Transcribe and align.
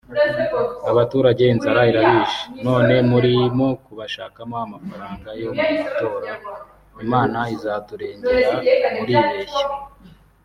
Abaturage 0.91 1.43
inzara 1.53 1.81
irabishe 1.89 2.41
none 2.65 2.95
murimo 3.11 3.65
kubashakamo 3.85 4.53
namafaranga 4.59 5.29
yo 5.41 5.49
mumatora 5.53 6.31
Imana 7.05 7.39
izaturengera 7.55 8.51
muribeshya 8.95 9.63